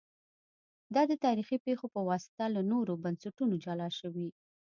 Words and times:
دا 0.95 1.01
د 1.11 1.13
تاریخي 1.25 1.57
پېښو 1.65 1.85
په 1.95 2.01
واسطه 2.09 2.43
له 2.55 2.61
نورو 2.71 2.93
بنسټونو 3.03 3.55
جلا 3.65 3.87
شوي 3.99 4.27